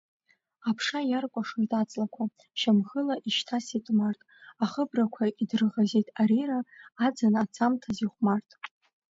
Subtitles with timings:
[0.69, 2.23] Аԥша иаркәашоит аҵлақәа,
[2.59, 4.19] шьамхыла ишьҭасит март,
[4.63, 6.59] ахыбрақәа идырӷызит арира,
[7.05, 8.49] аӡын ацамҭаз ихәмарт.